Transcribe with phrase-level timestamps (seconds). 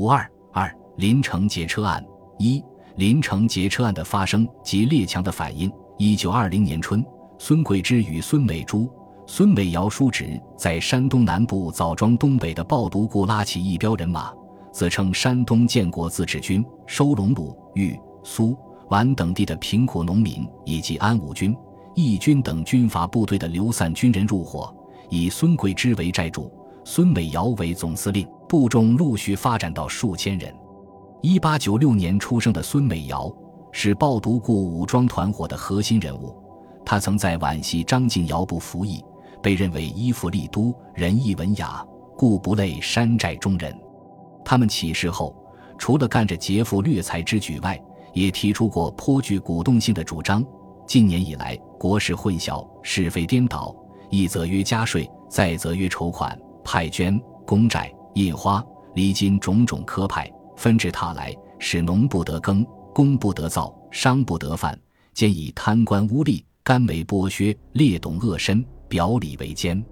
[0.00, 2.02] 五二二林城劫车案。
[2.38, 2.64] 一
[2.96, 5.70] 林城劫车案的发生及列强的反应。
[5.98, 7.04] 一九二零年春，
[7.38, 8.90] 孙桂芝与孙美珠、
[9.26, 14.32] 孙美瑶叔侄在山东南部枣庄东北的抱犊固拉起一彪人马，
[14.72, 17.94] 自称山东建国自治军，收拢鲁、豫、
[18.24, 18.56] 苏、
[18.88, 21.54] 皖等地的贫苦农民以及安武军、
[21.94, 24.74] 义军等军阀部队的流散军人入伙，
[25.10, 26.50] 以孙桂芝为寨主，
[26.84, 28.26] 孙美瑶为总司令。
[28.48, 30.52] 部众陆续发展到数千人。
[31.22, 33.32] 一八九六年出生的孙美瑶
[33.70, 36.36] 是抱犊固武装团伙的核心人物。
[36.84, 39.04] 他曾在皖系张敬尧部服役，
[39.40, 43.72] 被认为依附丽都，仁义文雅，故不类山寨中人。
[44.44, 45.32] 他们起事后，
[45.78, 47.80] 除了干着劫富掠财之举外，
[48.12, 50.44] 也提出过颇具鼓动性的主张。
[50.88, 53.72] 近年以来，国事混淆，是非颠倒，
[54.08, 57.92] 一则约加税，再则约筹款、派捐、公债。
[58.14, 58.62] 印花、
[58.94, 64.76] 礼金种种科派纷至沓来，使农不得耕，工不得造，商不得贩，
[65.14, 69.82] 兼以贪官污吏、甘为剥削、劣董恶绅，表里为奸。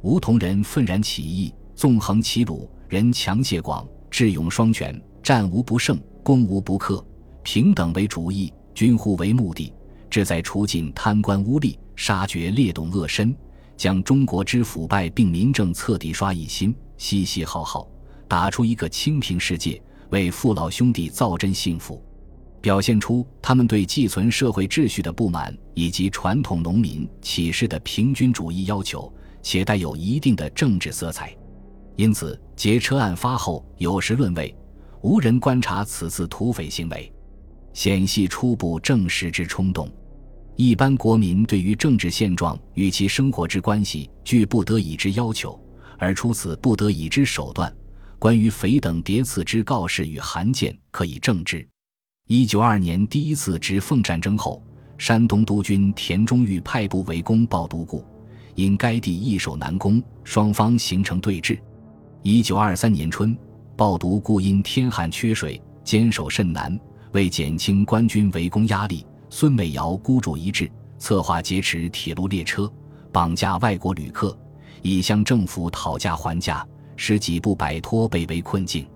[0.00, 7.04] 吴同仁愤然起义，纵横齐鲁，人强械广，智勇双全，战无不胜，攻无不克，
[7.42, 9.72] 平等为主义，军户为目的，
[10.08, 13.34] 志在除尽贪官污吏，杀绝劣董恶绅，
[13.76, 16.74] 将中国之腐败并民政彻底刷一新。
[16.98, 17.86] 嘻嘻哈哈，
[18.26, 22.02] 打出一个清平世界，为父老兄弟造真幸福，
[22.60, 31.36] 表现出他们对寄存社会秩序的不满，以及传统农民启示的平均主义要求，且带有一定的政治色彩。
[31.96, 34.54] 因此，劫车案发后，有时论谓，
[35.02, 37.12] 无人观察此次土匪行为，
[37.74, 39.86] 显系初步证实之冲动。
[40.56, 45.58] 一般国民对于政治现状与其生活之关系，具不得已之要求。
[45.98, 47.74] 而出此不得已之手段，
[48.18, 51.66] 关于匪等迭次之告示与函件，可以证之。
[52.26, 54.62] 一九二年第一次直奉战争后，
[54.98, 58.04] 山东督军田中玉派部围攻抱犊固，
[58.54, 61.58] 因该地易守难攻，双方形成对峙。
[62.22, 63.36] 一九二三年春，
[63.76, 66.78] 抱犊固因天旱缺水，坚守甚难，
[67.12, 72.70] 为减轻官军围攻压力，孙美瑶孤注一掷，策划劫持铁路列车，
[73.12, 74.36] 绑架外国旅客。
[74.82, 76.64] 以向政府讨价还价，
[76.96, 78.86] 使几部摆脱被围困境。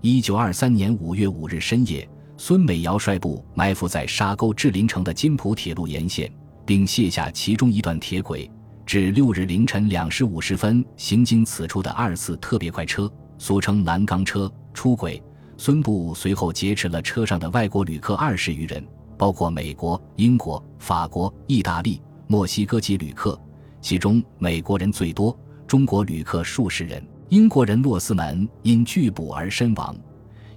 [0.00, 6.32] 一九二三年五月五日深夜，孙美瑶率部埋伏在沙沟至临城的津浦铁路沿线，
[6.64, 8.50] 并卸下其中一段铁轨。
[8.86, 15.22] 至六日凌晨两时五十分，行经此处的二次特别快车（俗称南钢车）出轨。
[15.58, 23.38] 孙部随后劫持了车上的外国旅客二十余人，包括美国、英国、法国、意大利、墨西哥籍旅客。
[23.80, 29.96] 其中美国人最多，中国旅客数十人，英国人洛斯门因拒捕而身亡，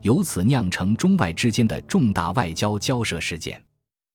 [0.01, 3.61] 由此酿成中外之间的重大外交交涉事件。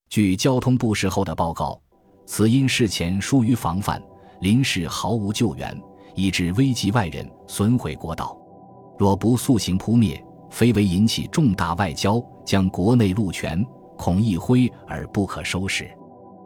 [0.09, 1.81] 据交通部事后的报告，
[2.27, 4.03] 此因事前疏于防范，
[4.41, 5.81] 临时毫无救援，
[6.15, 8.37] 以致危及外人，损毁国道。
[8.99, 13.65] 若不速行扑灭，非为引起重大外交，将国内路权，
[14.05, 15.91] 恐一挥而不可收拾。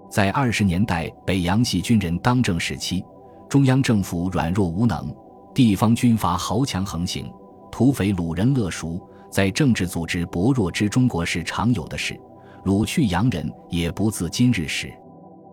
[0.08, 3.04] 在二十年代北洋系军人当政时期，
[3.48, 5.12] 中央政府软弱无能，
[5.52, 7.28] 地方军阀豪强横行，
[7.68, 12.16] 土匪掳人勒赎，在政治组织薄弱之中国是常有的事。
[12.64, 14.92] 掳去洋人也不自今日始。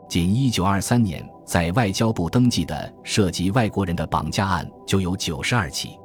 [0.08, 5.98] 仅一九二三年，在外交部登记的涉及外国人的绑架案就有九十二起。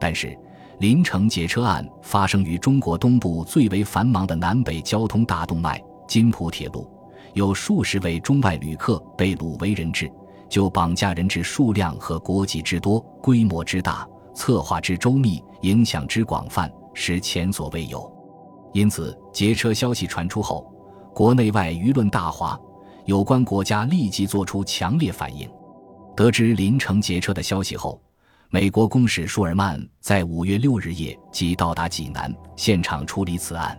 [0.00, 0.36] 但是，
[0.78, 6.86] 林城劫车案发生于中国东部最为繁忙的南北交通大动脉——津浦铁路。
[7.32, 10.10] 有数十位中外旅客被掳为人质，
[10.50, 18.10] 就绑架人质数量和国籍之多、规模之大、策划之周密、影响之广泛，是前所未有。
[18.74, 20.70] 因此，劫车消息传出后，
[21.14, 22.58] 国内外舆论大哗，
[23.06, 25.48] 有关国家立即作出强烈反应。
[26.14, 27.98] 得知林城劫车的消息后，
[28.48, 33.76] 美国公使舒尔曼在五月六日夜即到达济南，现场处理此案。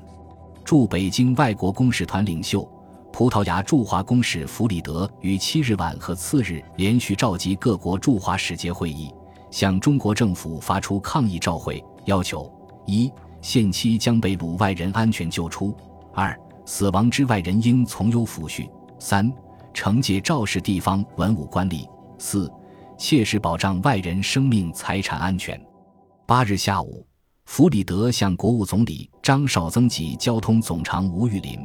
[0.66, 2.70] 驻北京外国公使团领袖。
[3.14, 9.12] 葡萄牙驻华公使弗里德于七日晚和次日连续召集各国驻华使节会议，
[9.50, 12.52] 向中国政府发出抗议照会，要求：
[12.86, 13.12] 一、
[13.42, 15.74] 限期将被掳外人安全救出；
[16.14, 19.34] 二、死亡之外人应从优抚恤；三、
[19.74, 21.90] 惩戒肇事地方文武官吏；
[22.20, 22.52] 四、
[22.98, 25.60] 切实保障外人生命财产安全。
[26.26, 27.06] 八日下午，
[27.46, 31.60] 弗里德向国务总理张绍曾及交通总长吴玉林。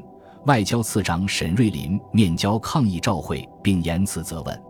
[0.46, 4.62] 外交次长沈瑞林面交抗议照会，并言辞责问。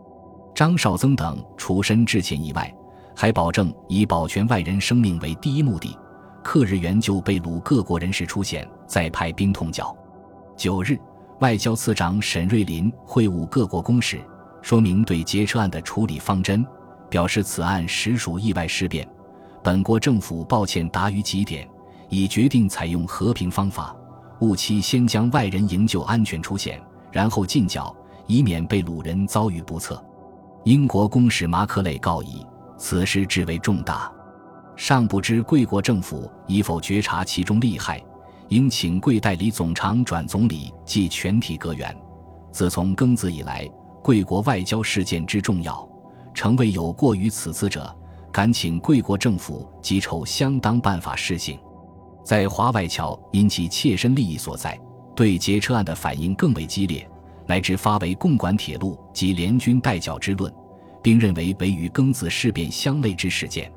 [0.55, 2.73] 张绍曾等除身致歉以外，
[3.17, 5.97] 还保证以保全外人生命为第一目的，
[6.45, 9.97] 克日援救被掳各国人士出现，再派兵痛剿。
[10.57, 10.99] 九日，
[11.41, 14.21] 外交次长沈瑞林会晤各国公使，
[14.63, 16.65] 说明对劫车案的处理方针，
[17.11, 19.07] 表示此案实属意外事变，
[19.63, 21.69] 本国政府抱歉达于极点，
[22.09, 23.95] 已决定采用和平方法，
[24.41, 26.81] 务期先将外人营救安全出险，
[27.11, 27.95] 然后进剿，
[28.27, 30.03] 以免被掳人遭遇不测。
[30.65, 32.47] 英国公使马克雷告以，
[32.79, 34.11] 此事至为重大。
[34.77, 38.03] 尚不知贵国政府已否觉察其中利害，
[38.49, 41.95] 应请贵代理总长转总理即全体阁员。
[42.53, 43.69] 自从庚子以来，
[44.03, 45.89] 贵国外交事件之重要，
[46.35, 47.95] 诚未有过于此次者，
[48.33, 51.57] 敢请贵国政府即筹相当办法施行。
[52.25, 54.79] 在华外侨因其切身利益所在，
[55.15, 57.09] 对劫车案的反应更为激烈，
[57.47, 60.53] 乃至发为共管铁路及联军代缴之论，
[61.01, 63.73] 并认为为与庚子事变相类之事件。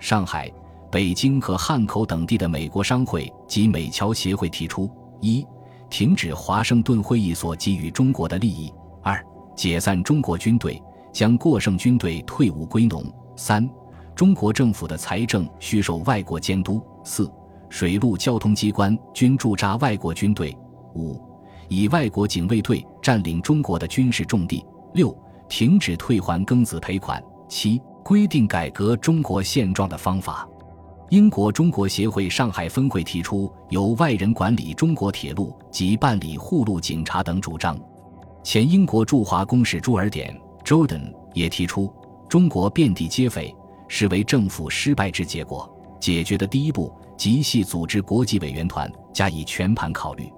[0.00, 0.50] 上海、
[0.90, 5.46] 北京和汉口等地的美国商会及美侨协会提出：一、
[5.90, 8.70] 停止华盛顿会议所给予中国的利益；
[9.58, 10.80] 解散中国军队，
[11.12, 13.02] 将过剩军队退伍归农；
[13.34, 13.68] 三、
[14.14, 17.28] 中国政府的财政需受外国监督；四、
[17.68, 20.56] 水陆交通机关均驻扎外国军队；
[20.94, 21.20] 五、
[21.66, 24.64] 以外国警卫队占领中国的军事重地；
[24.94, 25.12] 六、
[25.48, 27.82] 停止退还庚子赔款；七。
[28.04, 30.48] 规定改革中国现状的方法。
[31.10, 37.78] 英国中国协会上海分会提出由外人管理中国铁路及办理护路警察等主张。
[38.48, 40.34] 前英国驻华公使朱尔典
[40.64, 41.92] （Jordan） 也提出，
[42.30, 43.54] 中国遍地皆匪，
[43.88, 45.70] 是为政府失败之结果。
[46.00, 50.32] 解决的第一步，即系组织国际委员团加以全盘考虑。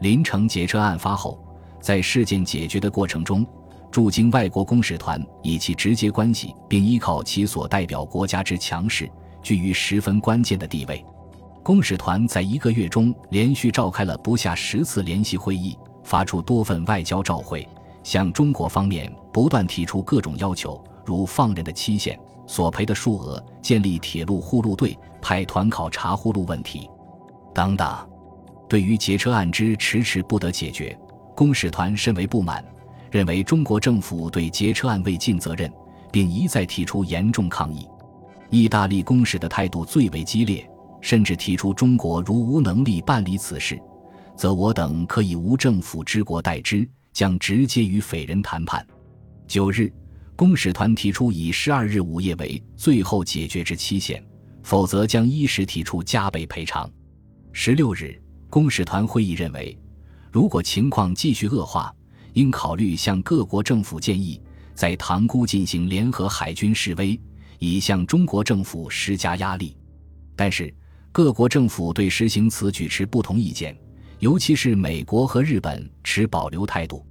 [0.00, 1.38] 林城劫车案发后，
[1.80, 3.46] 在事件解决的过程中。
[3.88, 9.08] 驻京外国公使团以其直接关系，并依靠其所代表国家之强势，
[9.44, 11.04] 居于十分关键的地位。
[11.62, 15.78] 公使团在一个月中连续召开了不下十次联席会议，
[16.14, 17.68] 发出多份外交照会，
[18.04, 22.16] 向中国方面不断提出各种要求，如放人的期限、
[22.46, 26.88] 索赔的数额、建立铁路护路队、派团考察护路问题
[27.52, 27.92] 等等。
[28.68, 30.96] 对于劫车案之迟迟不得解决，
[31.34, 32.64] 公使团甚为不满。
[33.10, 35.68] 认为中国政府对劫车案未尽责任，
[36.12, 37.88] 并一再提出严重抗议。
[38.50, 40.64] 意大利公使的态度最为激烈，
[41.00, 43.82] 甚至提出中国如无能力办理此事，
[44.36, 48.86] 则我等可以无政府之国代之，将直接与匪人谈判。
[49.46, 49.92] 九日，
[50.36, 54.24] 公使团提出以十二日午夜为最后解决之期限，
[54.62, 56.90] 否则将依时提出加倍赔偿。
[57.52, 58.20] 十六日，
[58.50, 59.78] 公使团会议认为，
[60.32, 61.94] 如果情况继续恶化，
[62.32, 64.40] 应考虑向各国政府建议，
[64.74, 67.18] 在塘沽进行联合海军示威，
[67.60, 69.76] 以向中国政府施加压力。
[70.34, 70.74] 但是，
[71.12, 73.76] 各国政府对实行此举持不同意见，
[74.18, 77.04] 尤其是美国和日本持保留态度。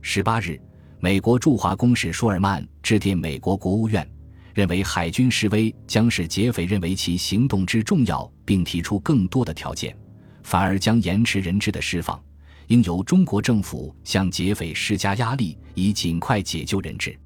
[0.00, 0.60] 十八日，
[1.00, 4.08] 美国驻华公使舒尔曼致电美国国务院，
[4.54, 9.96] 认为海军示威将使劫匪认为其行动之重要，并提出更多的条件，
[10.42, 12.20] 反而将延迟人质的释放。
[12.68, 17.18] 应由中国政府向劫匪施加压力，以尽快解救人质。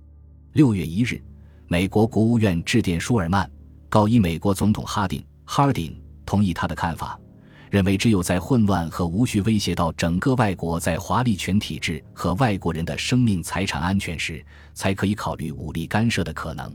[0.55, 1.23] 六月一日，
[1.69, 3.49] 美国国务院致电舒尔曼，
[3.89, 5.95] 告以美国总统哈丁 （Harding）
[6.25, 7.21] 同意他的看法，
[7.71, 16.75] 认为只有在混乱和无序威胁到整个外国在华力权体制和外国人的生命财产安全时，才可以考虑武力干涉的可能。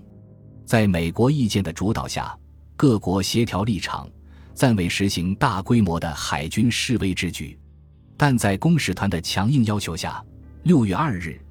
[0.66, 2.38] 在美国意见的主导下，
[2.76, 4.10] 各国协调立场，
[4.54, 7.58] 暂未实行大规模的海军示威之举。
[8.18, 10.24] 但在公使团的强硬要求下，
[10.64, 11.42] 六月二日，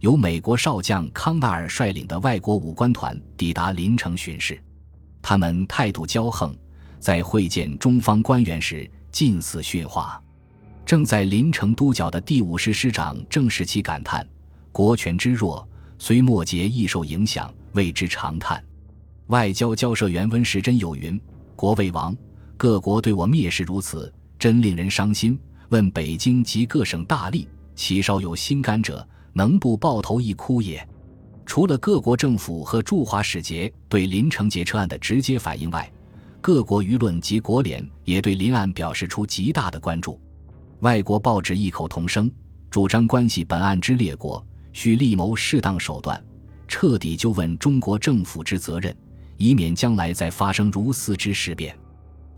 [0.00, 4.60] 由美国少将康纳尔率领的外国武官团抵达临城巡视。
[5.22, 6.54] 他们态度骄横，
[6.98, 10.22] 在会见中方官员时近似驯化。
[10.84, 14.28] 正在临城督剿的第五师师长郑士奇感叹
[14.70, 15.66] ：“国权之弱，
[15.98, 18.62] 虽末节亦受影响，谓之长叹。”
[19.28, 21.18] 外交交涉员温世珍有云
[21.56, 22.14] ：“国未亡，
[22.58, 25.38] 各国对我蔑视如此，真令人伤心。”
[25.70, 30.86] 问北京及各省大吏，其稍有心肝者，能不抱头一哭也？
[31.46, 35.90] 除了各国政府和驻华使节对临城劫车案的直接反应外，
[36.46, 40.16] 各国舆论及国联也对临案表示出极大的关注。
[40.78, 42.30] 外国报纸异口同声，
[42.70, 46.24] 主张关系本案之列国需立谋适当手段，
[46.68, 48.96] 彻底纠问中国政府之责任，
[49.36, 51.76] 以免将来再发生如斯之事变。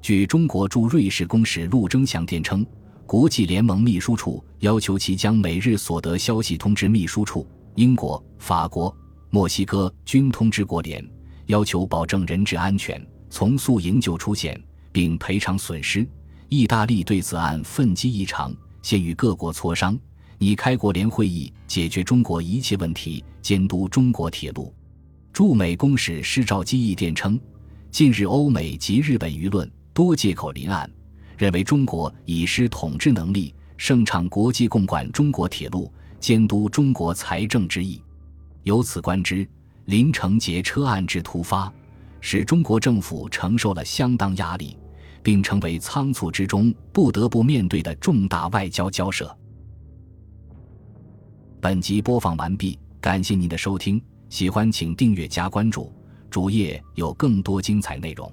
[0.00, 2.64] 据中国驻瑞士公使陆征祥电称。
[3.04, 7.46] 国际联盟秘书处要求其将每日所得消息通知秘书处。
[7.74, 8.96] 英国、法国、
[9.28, 11.06] 墨西哥均通知国联，
[11.44, 14.60] 要求保证人质安全，从速营救出险，
[14.92, 16.06] 并赔偿损失。
[16.48, 19.98] 意大利对此案愤激异常，先与各国磋商，
[20.38, 24.72] 拟开国联会议解决中国一切问题，监督中国铁路。
[25.32, 27.38] 驻美公使施肇基义电称，
[27.90, 30.90] 近日欧美及日本舆论多借口临案，
[31.36, 38.02] 认为中国已失统治能力，盛畅国际共管中国铁路，监督中国财政之意。
[38.62, 39.46] 由此观之，
[39.84, 41.72] 林承杰车案之突发。
[42.20, 44.76] 使中国政府承受了相当压力，
[45.22, 49.36] 并成为仓促之中不得不面对的重大外交交涉。
[51.60, 55.92] 本集播放完毕，感谢您的收听，喜欢请订阅加关注，
[56.30, 58.32] 主页有更多精彩内容。